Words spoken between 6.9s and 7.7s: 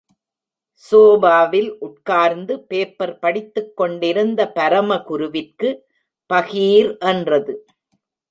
என்றது.